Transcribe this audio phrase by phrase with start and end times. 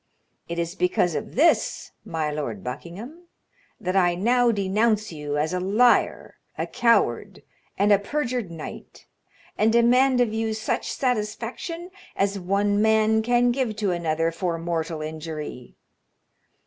[0.49, 3.27] It is because of this, my Lord Buckingham,
[3.79, 7.43] that I now denounce you as a liar, a coward
[7.77, 9.05] and a perjured knight,
[9.59, 15.03] and demand of you such satisfaction as one man can give to another for mortal
[15.03, 15.75] injury.